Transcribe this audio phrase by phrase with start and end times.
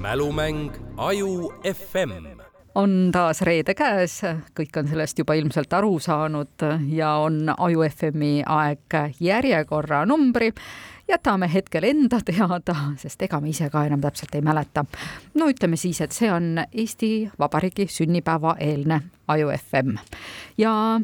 [0.00, 2.40] mälumäng Aju FM
[2.74, 4.20] on taas reede käes,
[4.56, 6.64] kõik on sellest juba ilmselt aru saanud
[6.94, 10.52] ja on Aju FM-i aeg järjekorranumbri.
[11.08, 14.84] jätame hetkel enda teada, sest ega me ise ka enam täpselt ei mäleta.
[15.34, 19.96] no ütleme siis, et see on Eesti Vabariigi sünnipäeva eelne Aju FM
[20.58, 21.00] ja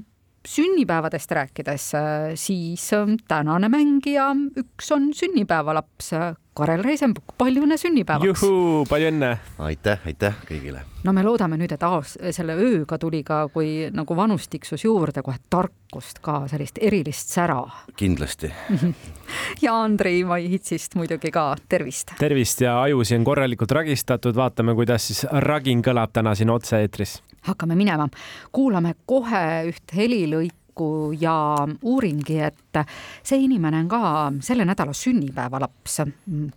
[0.47, 1.93] sünnipäevadest rääkides,
[2.35, 2.91] siis
[3.29, 6.13] tänane mängija, üks on sünnipäevalaps,
[6.57, 8.41] Karel Reisenbuk, palju õnne sünnipäevaks!
[8.41, 9.35] juhuu, palju õnne!
[9.67, 10.87] aitäh, aitäh kõigile!
[11.05, 15.21] no me loodame nüüd, et aas-, selle ööga tuli ka, kui nagu vanus tiksus juurde,
[15.27, 17.61] kohe tarkust ka, sellist erilist sära.
[18.01, 18.49] kindlasti
[19.65, 22.17] ja Andrei Maihitsist muidugi ka, tervist!
[22.23, 27.77] tervist ja ajusi on korralikult ragistatud, vaatame, kuidas siis ragin kõlab täna siin otse-eetris hakkame
[27.79, 28.09] minema,
[28.53, 31.35] kuulame kohe üht helilõiku ja
[31.83, 32.81] uuringi, et
[33.25, 34.01] see inimene on ka
[34.45, 36.01] selle nädala sünnipäevalaps,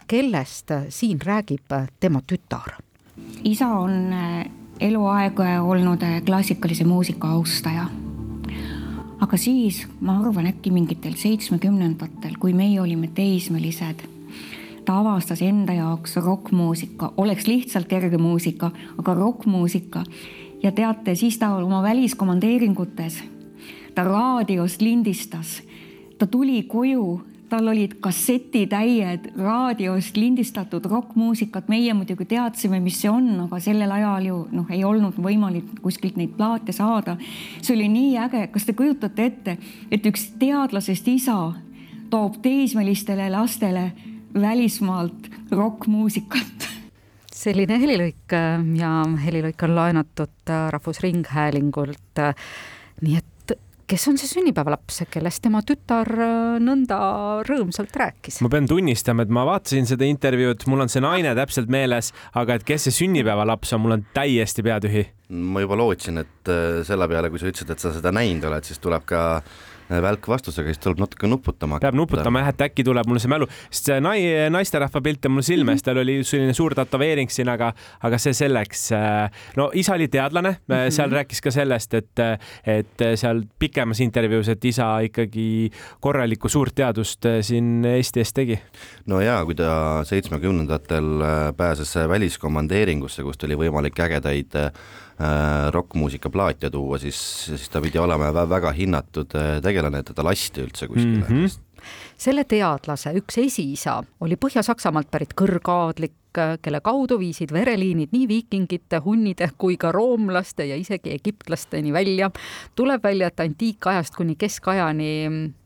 [0.08, 2.80] kellest siin räägib tema tütar.
[3.44, 4.14] isa on
[4.80, 7.88] eluaeg olnud klassikalise muusika austaja.
[9.20, 14.08] aga siis ma arvan, äkki mingitel seitsmekümnendatel, kui meie olime teismelised
[14.90, 20.02] ta avastas enda jaoks rokkmuusika, oleks lihtsalt kerge muusika, aga rokkmuusika
[20.64, 23.24] ja teate, siis ta oma väliskomandeeringutes,
[23.96, 25.62] ta raadiost lindistas,
[26.18, 33.32] ta tuli koju, tal olid kassetitäied raadiost lindistatud rokkmuusikat, meie muidugi teadsime, mis see on,
[33.48, 37.18] aga sellel ajal ju noh, ei olnud võimalik kuskilt neid plaate saada.
[37.62, 39.58] see oli nii äge, kas te kujutate ette,
[39.92, 41.40] et üks teadlasest isa
[42.10, 43.92] toob teismelistele lastele
[44.34, 46.69] välismaalt rokkmuusikat
[47.40, 52.24] selline helilõik äh, ja helilõik on laenatud äh, Rahvusringhäälingult.
[53.00, 53.56] nii et
[53.90, 57.00] kes on see sünnipäevalaps, kellest tema tütar äh, nõnda
[57.48, 58.42] rõõmsalt rääkis?
[58.46, 62.60] ma pean tunnistama, et ma vaatasin seda intervjuud, mul on see naine täpselt meeles, aga
[62.60, 65.08] et kes see sünnipäevalaps on, mul on täiesti pea tühi.
[65.30, 66.54] ma juba lootsin, et
[66.86, 69.26] selle peale, kui sa ütlesid, et sa seda näinud oled, siis tuleb ka
[69.90, 71.80] välk vastusega, siis tuleb natuke nuputama.
[71.82, 74.20] peab nuputama jah, et äkki tuleb mul see mälu, sest see nai,
[74.54, 77.72] naisterahva pilt on mul silme ees, tal oli selline suur tätoveering siin, aga,
[78.06, 78.90] aga see selleks.
[79.58, 80.94] no isa oli teadlane mm, -hmm.
[80.94, 82.24] seal rääkis ka sellest, et,
[82.66, 88.60] et seal pikemas intervjuus, et isa ikkagi korralikku suurt teadust siin Eesti eest tegi.
[89.06, 91.26] no ja kui ta seitsmekümnendatel
[91.58, 94.54] pääses väliskomandeeringusse, kust oli võimalik ägedaid
[95.20, 97.18] Äh, rokkmuusika plaate tuua, siis,
[97.50, 101.34] siis ta pidi olema väga hinnatud äh, tegelane, et teda lasti üldse kuskile mm.
[101.34, 101.58] -hmm
[102.18, 106.16] selle teadlase üks esiisa oli Põhja-Saksamaalt pärit kõrgaadlik,
[106.62, 112.32] kelle kaudu viisid vereliinid nii viikingite, hunnide kui ka roomlaste ja isegi egiptlasteni välja.
[112.76, 115.10] tuleb välja, et antiikajast kuni keskajani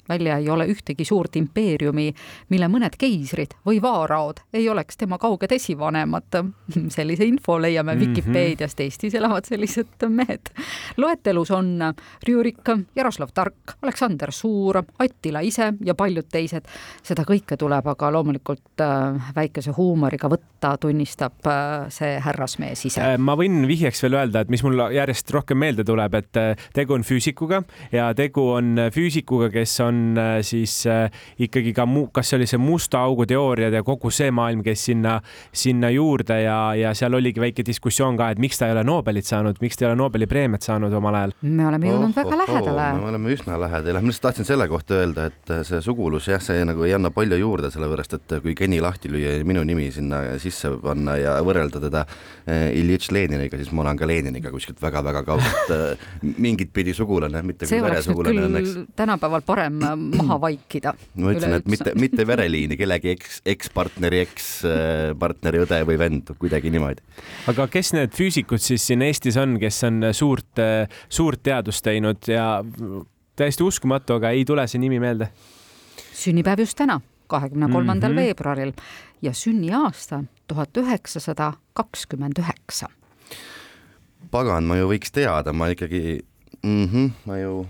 [0.09, 2.13] välja ei ole ühtegi suurt impeeriumi,
[2.49, 6.23] mille mõned keisrid või vaaraod ei oleks tema kauged esivanemad.
[6.89, 7.99] sellise info leiame -hmm.
[7.99, 10.49] Vikipeediast, Eestis elavad sellised mehed.
[10.97, 11.79] loetelus on
[12.27, 16.67] Rüürik, Jaroslav Tark, Aleksander Suur, Attila ise ja paljud teised.
[17.03, 23.03] seda kõike tuleb aga loomulikult äh, väikese huumoriga võtta, tunnistab äh, see härrasmees ise.
[23.03, 26.41] Äh, ma võin vihjeks veel öelda, et mis mul järjest rohkem meelde tuleb, et
[26.75, 27.61] tegu on füüsikuga
[27.93, 30.01] ja tegu on füüsikuga, kes on
[30.45, 30.75] siis
[31.41, 34.83] ikkagi ka mu-, kas see oli see musta augu teooriad ja kogu see maailm käis
[34.89, 35.17] sinna,
[35.51, 39.27] sinna juurde ja, ja seal oligi väike diskussioon ka, et miks ta ei ole Nobelit
[39.29, 41.35] saanud, miks ta ei ole Nobeli preemiat saanud omal ajal.
[41.41, 43.01] me oleme jõudnud oh, väga oh, lähedale oh,.
[43.01, 46.63] me oleme üsna lähedal, ma lihtsalt tahtsin selle kohta öelda, et see sugulus jah, see
[46.65, 50.23] nagu ei anna palju juurde, sellepärast et kui geni lahti lüüa ja minu nimi sinna
[50.41, 52.03] sisse panna ja võrrelda teda
[52.47, 56.07] eh, Iljitš Leniniga, siis ma olen ka Leniniga kuskilt väga-väga kaugelt eh,
[56.41, 58.75] mingit pidi sugulane, mitte see oleks nüüd küll õnneks.
[58.97, 59.79] tänapäeval parem
[60.19, 60.95] maha vaikida.
[61.15, 67.05] ma ütlesin, et mitte, mitte vereliini, kellegi eks, ekspartneri ekspartneri õde või vend, kuidagi niimoodi.
[67.53, 70.63] aga kes need füüsikud siis siin Eestis on, kes on suurt,
[71.11, 72.47] suurt teadust teinud ja
[73.35, 75.29] täiesti uskumatu, aga ei tule see nimi meelde?
[76.13, 78.19] Sünnipäev just täna, kahekümne kolmandal mhm.
[78.21, 78.73] veebruaril
[79.21, 82.87] ja sünniaasta tuhat üheksasada kakskümmend üheksa.
[84.31, 86.23] pagan, ma ju võiks teada, ma ikkagi
[86.63, 87.67] mm, -hmm, ma ju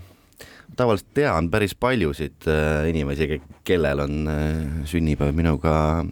[0.76, 6.04] tavaliselt tean päris paljusid äh, inimesi, kellel on äh, sünnipäev minuga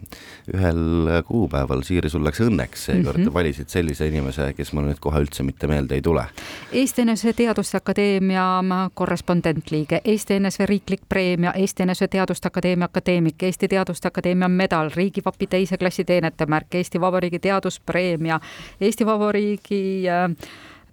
[0.53, 1.83] ühel kuupäeval.
[1.83, 3.33] Siiri, sul läks õnneks seekord mm, -hmm.
[3.33, 6.25] valisid sellise inimese, kes mul nüüd kohe üldse mitte meelde ei tule.
[6.71, 13.67] Eesti NSV Teaduste Akadeemia korrespondentliige, Eesti NSV Riiklik Preemia, Eesti NSV Teaduste Akadeemia akadeemik, Eesti
[13.67, 18.39] Teaduste Akadeemia medal, riigivapi teise klassi teenetemärk, Eesti Vabariigi Teaduspreemia,
[18.81, 20.29] Eesti Vabariigi äh,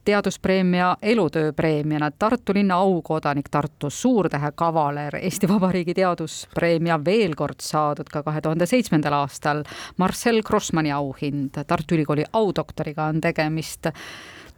[0.05, 2.11] teaduspreemia elutööpreemiana.
[2.11, 8.67] Tartu linna aukodanik Tartus, suurtähe kavaler, Eesti Vabariigi teaduspreemia veel kord saadud ka kahe tuhande
[8.67, 9.65] seitsmendal aastal,
[9.97, 13.91] Marcel Grossmanni auhind, Tartu Ülikooli audoktoriga on tegemist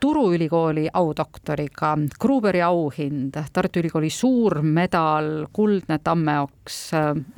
[0.02, 6.78] Turu Ülikooli audoktoriga, Gruberi auhind, Tartu Ülikooli suurmedal, kuldne tammeoks,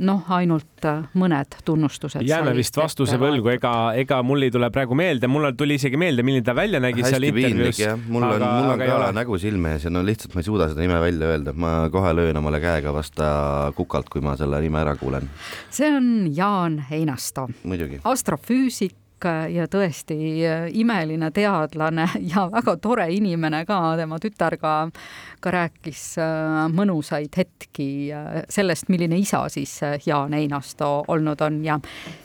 [0.08, 0.87] noh, ainult
[1.20, 2.25] mõned tunnustused.
[2.25, 6.25] jääme vist vastuse võlgu, ega, ega mul ei tule praegu meelde, mul tuli isegi meelde,
[6.25, 8.08] milline ta välja nägi hästi seal intervjuus.
[8.08, 10.81] mul on, mul on ka nägu silme ees ja no lihtsalt ma ei suuda seda
[10.81, 13.28] nime välja öelda, ma kohe löön omale käega vasta
[13.76, 15.28] kukalt, kui ma selle nime ära kuulen.
[15.69, 17.49] see on Jaan Einasto.
[18.05, 18.96] astrofüüsik,
[19.50, 20.16] ja tõesti
[20.46, 24.74] äh, imeline teadlane ja väga tore inimene ka, tema tütar ka,
[25.40, 31.78] ka rääkis äh, mõnusaid hetki äh, sellest, milline isa siis Jaan Einasto olnud on ja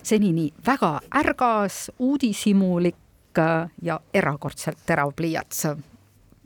[0.04, 2.96] senini väga ärgas, uudishimulik
[3.86, 5.68] ja erakordselt terav pliiats.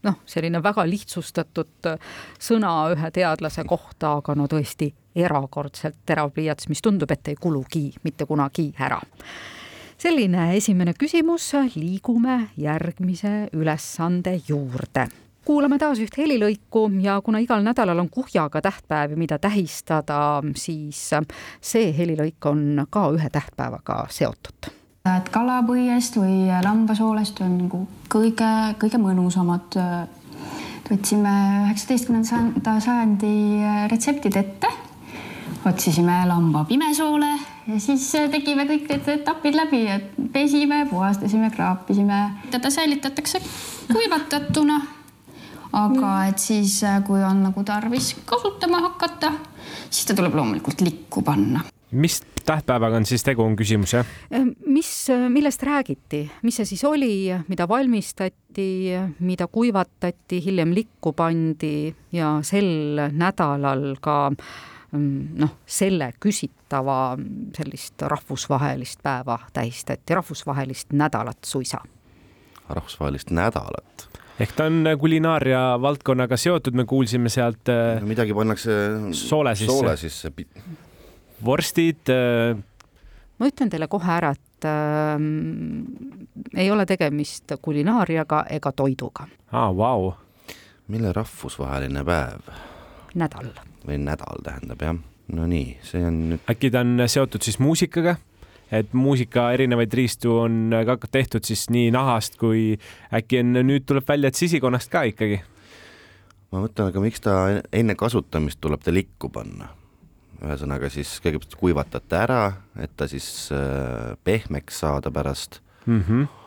[0.04, 1.88] Noh, selline väga lihtsustatud
[2.38, 7.88] sõna ühe teadlase kohta, aga no tõesti erakordselt terav pliiats, mis tundub, et ei kulugi
[8.04, 9.00] mitte kunagi ära
[9.98, 15.08] selline esimene küsimus, liigume järgmise ülesande juurde
[15.46, 21.10] kuulame taas üht helilõiku ja kuna igal nädalal on kuhjaga tähtpäevi, mida tähistada, siis
[21.62, 24.72] see helilõik on ka ühe tähtpäevaga seotud.
[25.04, 29.80] et kalapõiest või lambasoolest on nagu kõige, kõige mõnusamad.
[30.90, 31.34] võtsime
[31.66, 33.36] üheksateistkümnenda sajandi
[33.92, 34.68] retseptid ette,
[35.66, 42.20] otsisime lamba pimesoole ja siis äh, tegime kõik need etapid läbi, et pesime, puhastasime, kraapisime.
[42.52, 43.42] teda säilitatakse
[43.92, 44.82] kuivatatuna.
[45.74, 49.32] aga et siis, äh, kui on nagu tarvis kasutama hakata,
[49.90, 51.64] siis ta tuleb loomulikult likku panna.
[51.92, 54.06] mis tähtpäevaga on siis tegu, on küsimus jah?
[54.34, 61.94] Äh, mis, millest räägiti, mis see siis oli, mida valmistati, mida kuivatati, hiljem likku pandi
[62.12, 64.46] ja sel nädalal ka äh,
[64.94, 67.16] noh, selle küsitava
[67.58, 71.82] sellist rahvusvahelist päeva tähistati, rahvusvahelist nädalat suisa.
[72.70, 74.10] rahvusvahelist nädalat?
[74.40, 78.74] ehk ta on kulinaaria valdkonnaga seotud, me kuulsime sealt äh, no, midagi pannakse
[79.12, 80.32] soole sisse, soole sisse.
[81.46, 82.58] vorstid äh....
[83.40, 85.18] ma ütlen teile kohe ära, et äh,
[86.58, 89.28] ei ole tegemist kulinaariaga ega toiduga.
[89.52, 90.14] aa, vau.
[90.88, 92.54] mille rahvusvaheline päev?
[93.20, 93.50] Nädal
[93.88, 95.00] või nädal tähendab jah,
[95.36, 96.46] no nii, see on nüüd.
[96.50, 98.18] äkki ta on seotud siis muusikaga?
[98.74, 102.74] et muusika erinevaid riistu on ka tehtud siis nii nahast kui
[103.14, 105.42] äkki on, nüüd tuleb välja, et sisikonnast ka ikkagi.
[106.52, 107.38] ma mõtlen, aga miks ta
[107.72, 109.72] enne kasutamist tuleb ta likku panna?
[110.44, 112.42] ühesõnaga siis kõigepealt kuivatate ära,
[112.76, 116.02] et ta siis äh, pehmeks saada pärast mm.
[116.02, 116.43] -hmm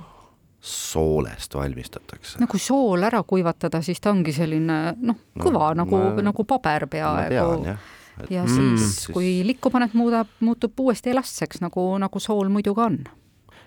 [0.66, 2.40] soolest valmistatakse.
[2.42, 6.88] no kui sool ära kuivatada, siis ta ongi selline noh, kõva no, nagu nagu paber
[6.90, 7.60] peaaegu.
[7.70, 8.32] Et...
[8.32, 12.90] ja mm, siis, kui likku paned, muudab, muutub uuesti elastseks, nagu, nagu sool muidu ka
[12.90, 13.00] on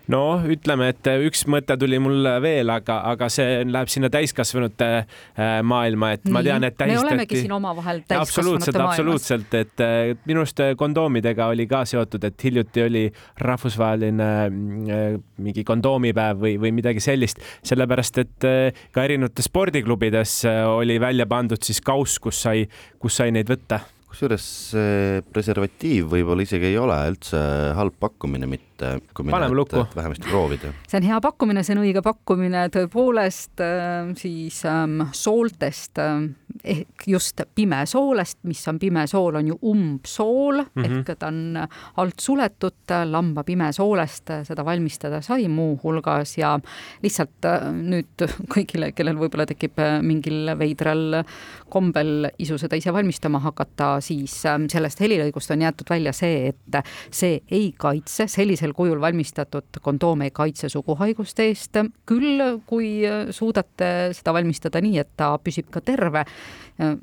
[0.10, 5.60] no ütleme, et üks mõte tuli mul veel, aga, aga see läheb sinna täiskasvanute äh,
[5.66, 7.06] maailma, et Nii, ma tean, et tähistati.
[7.06, 8.96] me olemegi siin omavahel täiskasvanute maailmas.
[8.96, 13.06] absoluutselt, et äh, minu arust äh, kondoomidega oli ka seotud, et hiljuti oli
[13.40, 18.50] rahvusvaheline mingi kondoomipäev või, või midagi sellist, sellepärast et
[18.94, 22.66] ka erinevates spordiklubides oli välja pandud siis kauss, kus sai,
[23.00, 27.40] kus sai neid võtta kusjuures see preservatiiv võib-olla isegi ei ole üldse
[27.78, 29.86] halb pakkumine, mitte paneme lukku.
[29.96, 30.74] vähemasti proovida.
[30.90, 36.30] see on hea pakkumine, see on õige pakkumine, tõepoolest äh, siis ähm, sooltest äh,
[36.64, 41.00] ehk just pimesoolest, mis on pimesool, on ju umbsool mm -hmm.
[41.00, 46.60] ehk ta on alt suletud, lamba pimesoolest seda valmistada sai muuhulgas ja
[47.04, 48.26] lihtsalt äh, nüüd
[48.56, 51.24] kõigile, kellel võib-olla tekib mingil veidral
[51.70, 56.80] kombel isu seda ise valmistama hakata, siis ähm, sellest helilõigust on jäetud välja see, et
[57.12, 61.78] see ei kaitse, sellisel kujul valmistatud kondoom ei kaitse suguhaiguste eest.
[62.06, 66.26] küll, kui suudate seda valmistada nii, et ta püsib ka terve,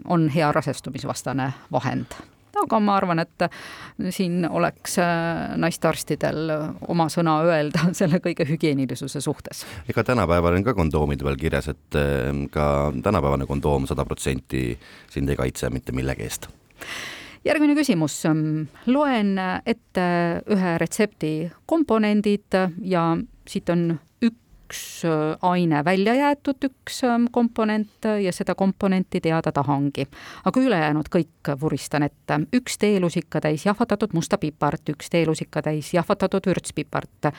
[0.09, 2.17] on hea rasestumisvastane vahend
[2.63, 3.47] aga ma arvan, et
[4.15, 6.53] siin oleks äh, naistearstidel
[6.89, 9.65] oma sõna öelda selle kõige hügieenilisuse suhtes.
[9.89, 14.71] ega tänapäeval on ka kondoomid veel kirjas, et äh, ka tänapäevane kondoom sada protsenti
[15.13, 16.51] sind ei kaitse mitte millegi eest
[17.47, 18.23] järgmine küsimus.
[18.87, 20.09] loen ette
[20.51, 23.07] ühe retsepti komponendid ja
[23.47, 23.89] siit on
[24.25, 24.46] üks
[25.43, 30.07] aine välja jäetud, üks komponent ja seda komponenti teada tahangi.
[30.45, 32.41] aga ülejäänud kõik vuristan ette.
[32.57, 37.33] üks teelusikatäis jahvatatud musta pipart, üks teelusikatäis jahvatatud vürtspipart,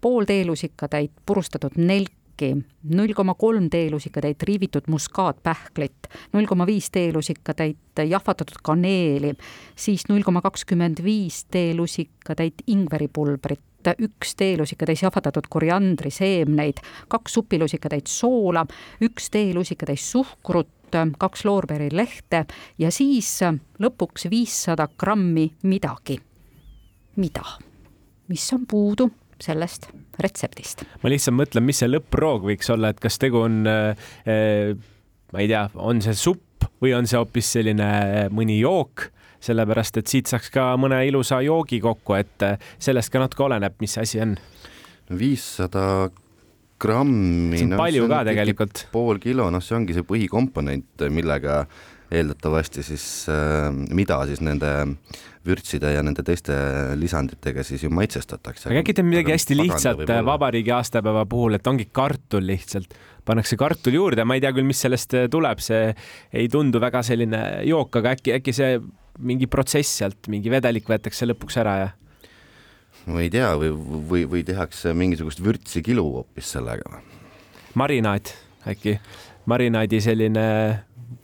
[0.00, 7.78] pool teelusikatäit purustatud nelk, mürki, null koma kolm teelusikatäit riivitud muskaatpähklit, null koma viis teelusikatäit
[8.08, 9.34] jahvatatud kaneeli,
[9.76, 13.60] siis null koma kakskümmend viis teelusikatäit ingveripulbrit,
[13.98, 18.66] üks teelusikatäis jahvatatud koriandriseemneid, kaks supilusikatäit soola,
[19.04, 20.72] üks teelusikatäis suhkrut,
[21.18, 22.44] kaks loorberilehte
[22.78, 23.40] ja siis
[23.82, 26.20] lõpuks viissada grammi midagi.
[27.16, 27.44] mida?
[28.28, 29.88] mis on puudu sellest
[30.20, 30.84] retseptist.
[31.02, 34.76] ma lihtsalt mõtlen, mis see lõpproog võiks olla, et kas tegu on äh,,
[35.32, 39.10] ma ei tea, on see supp või on see hoopis selline äh, mõni jook,
[39.46, 43.76] sellepärast et siit saaks ka mõne ilusa joogi kokku, et äh, sellest ka natuke oleneb,
[43.82, 44.36] mis see asi on.
[45.18, 46.10] viissada
[46.80, 47.58] grammi.
[47.58, 48.86] see on no, palju see on ka tegelikult.
[48.92, 51.64] pool kilo, noh, see ongi see põhikomponent, millega
[52.12, 54.68] eeldatavasti siis äh,, mida siis nende
[55.46, 56.54] vürtside ja nende teiste
[56.98, 58.70] lisanditega siis ju maitsestatakse.
[58.70, 62.94] aga äkki teeb midagi hästi lihtsalt vabariigi aastapäeva puhul, et ongi kartul lihtsalt,
[63.26, 65.90] pannakse kartul juurde, ma ei tea küll, mis sellest tuleb, see
[66.34, 68.78] ei tundu väga selline jook, aga äkki, äkki see
[69.18, 71.92] mingi protsess sealt, mingi vedelik võetakse lõpuks ära ja
[73.06, 73.70] ma ei tea, või,
[74.10, 77.04] või, või tehakse mingisugust vürtsikilu hoopis sellega või?
[77.78, 78.32] marinaat
[78.66, 78.96] äkki,
[79.46, 80.46] marinaadi selline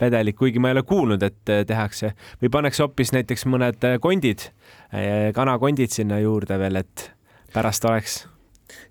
[0.01, 3.99] vedelik, kuigi ma ei ole kuulnud, et äh, tehakse või pannakse hoopis näiteks mõned äh,
[4.03, 4.51] kondid,
[4.95, 7.09] äh, kanakondid sinna juurde veel, et
[7.55, 8.23] pärast oleks.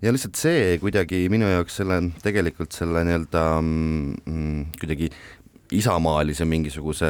[0.02, 5.10] ja lihtsalt see kuidagi minu jaoks selle tegelikult selle nii-öelda mm, mm, kuidagi
[5.72, 7.08] isamaalise mingisuguse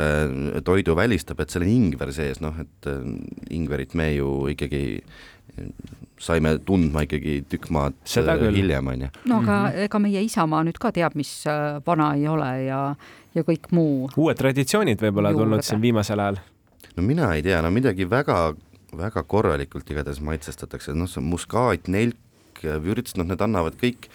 [0.65, 2.91] toidu välistab, et seal on ingver sees, noh, et
[3.51, 4.83] ingverit me ju ikkagi
[6.23, 9.09] saime tundma ikkagi tükk maad hiljem, on ju.
[9.27, 9.85] no aga -hmm.
[9.85, 11.45] ega meie isamaa nüüd ka teab, mis
[11.87, 12.95] vana ei ole ja
[13.35, 14.11] ja kõik muu.
[14.17, 16.39] uued traditsioonid võib-olla tulnud siin viimasel ajal?
[16.97, 18.55] no mina ei tea, no midagi väga,
[18.97, 22.17] väga korralikult igatahes maitsestatakse, noh, see muskaat, nelk,
[22.63, 24.09] vürts, noh, need annavad kõik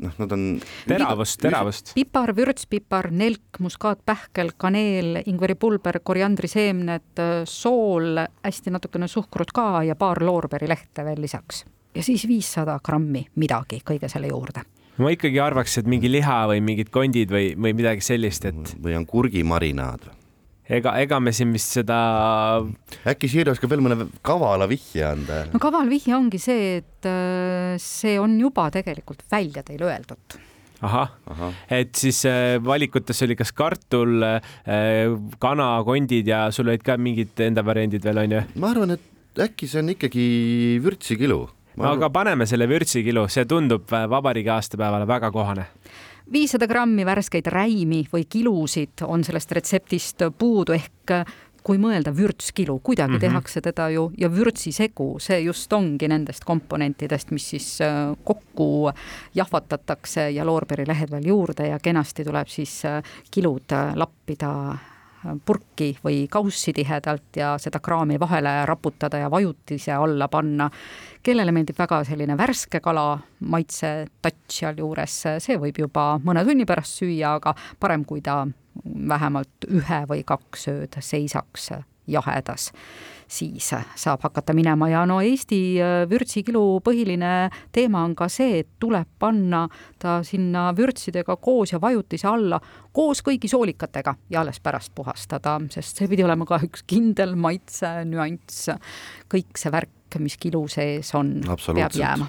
[0.00, 0.46] noh, nad on
[0.88, 1.92] teravust, teravust.
[1.96, 11.04] pipar, vürtspipar, nelk, muskaatpähkel, kaneel, ingveripulber, koriandriseemned, sool, hästi natukene suhkrut ka ja paar loorberilehte
[11.04, 11.64] veel lisaks.
[11.94, 14.64] ja siis viissada grammi midagi kõige selle juurde
[15.02, 18.74] ma ikkagi arvaks, et mingi liha või mingid kondid või, või midagi sellist, et.
[18.82, 20.21] või on kurgimarinaad või?
[20.68, 21.98] Ega, ega me siin vist seda.
[23.08, 25.44] äkki Siiri oskab veel mõne kavala vihje anda?
[25.52, 30.38] no kaval vihje ongi see, et äh, see on juba tegelikult välja teile öeldud
[30.82, 36.84] ahah Aha., et siis äh, valikutes oli kas kartul äh,, kana, kondid ja sul olid
[36.86, 38.44] ka mingid enda variandid veel onju?
[38.62, 40.28] ma arvan, et äkki see on ikkagi
[40.84, 41.42] vürtsikilu
[41.78, 45.68] no aga paneme selle vürtsikilu, see tundub vabariigi aastapäevale väga kohane
[46.32, 51.14] viissada grammi värskeid räimi või kilusid on sellest retseptist puudu ehk
[51.62, 53.20] kui mõelda vürtskilu, kuidagi mm -hmm.
[53.20, 58.90] tehakse teda ju ja vürtsisegu, see just ongi nendest komponentidest, mis siis äh, kokku
[59.34, 64.78] jahvatatakse ja loorberilehed veel juurde ja kenasti tuleb siis äh, kilud lappida
[65.46, 70.70] purki või kaussi tihedalt ja seda kraami vahele raputada ja vajutise alla panna.
[71.22, 76.98] kellele meeldib väga selline värske kala maitse touch sealjuures, see võib juba mõne tunni pärast
[76.98, 78.46] süüa, aga parem, kui ta
[78.84, 81.70] vähemalt ühe või kaks ööd seisaks
[82.06, 82.72] jahedas
[83.32, 87.32] siis saab hakata minema ja no Eesti äh, vürtsikilu põhiline
[87.72, 89.64] teema on ka see, et tuleb panna
[90.02, 92.60] ta sinna vürtsidega koos ja vajutise alla
[92.92, 97.94] koos kõigi soolikatega ja alles pärast puhastada, sest see pidi olema ka üks kindel maitse
[98.08, 98.68] nüanss.
[99.32, 101.38] kõik see värk, mis kilu sees on,
[101.74, 102.28] peab jääma.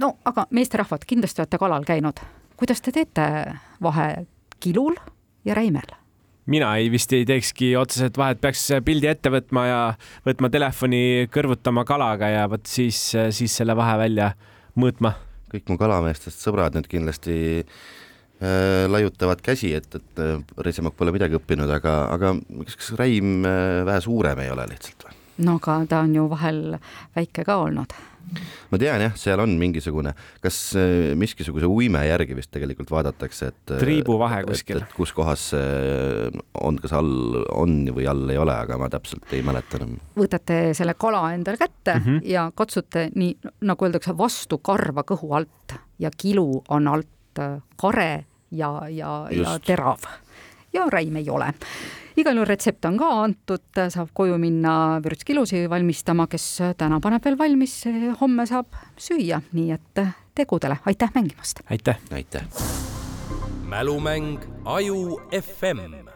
[0.00, 2.24] no aga meesterahvad, kindlasti olete kalal käinud.
[2.56, 3.26] kuidas te teete
[3.82, 4.26] vahe
[4.60, 4.96] kilul
[5.44, 6.01] ja räimel?
[6.52, 9.80] Mina ei vist ei teekski otseselt vahet, peaks pildi ette võtma ja
[10.26, 12.98] võtma telefoni, kõrvutama kalaga ja vot siis,
[13.34, 14.32] siis selle vahe välja
[14.78, 15.16] mõõtma.
[15.52, 21.36] kõik mu kalameestest sõbrad nüüd kindlasti äh, laiutavad käsi, et, et äh, Reisemak pole midagi
[21.36, 25.21] õppinud, aga, aga kas, kas räim äh, vähe suurem ei ole lihtsalt või?
[25.38, 26.78] No aga ta on ju vahel
[27.16, 27.92] väike ka olnud
[28.70, 33.74] ma tean jah, seal on mingisugune, kas äh, miskisuguse uime järgi vist tegelikult vaadatakse, et
[33.74, 34.82] äh, triibu vahe kuskil.
[34.96, 39.80] kus kohas on, kas all on või all ei ole, aga ma täpselt ei mäleta
[39.80, 39.96] enam.
[40.16, 42.20] võtate selle kala endale kätte mm -hmm.
[42.32, 43.36] ja katsute nii,
[43.68, 49.58] nagu öeldakse, vastu karva kõhu alt ja kilu on alt äh, kare ja, ja, ja
[49.64, 50.08] terav
[50.72, 51.52] ja räim ei ole
[52.16, 53.64] igal juhul retsept on ka antud,
[53.94, 56.46] saab koju minna vürtskilusi valmistama, kes
[56.78, 57.78] täna paneb veel valmis,
[58.20, 60.04] homme saab süüa, nii et
[60.36, 61.64] tegudele, aitäh mängimast!
[61.70, 62.00] aitäh!
[62.12, 62.44] aitäh!
[63.72, 66.11] mälumäng Aju FM